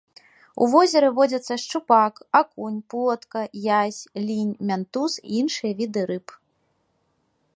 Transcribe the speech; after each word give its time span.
У 0.63 0.67
возеры 0.73 1.09
водзяцца 1.19 1.57
шчупак, 1.63 2.13
акунь, 2.39 2.79
плотка, 2.93 3.41
язь, 3.81 4.01
лінь, 4.27 4.53
мянтуз 4.69 5.21
і 5.27 5.39
іншыя 5.43 5.71
віды 5.83 6.01
рыб. 6.13 6.27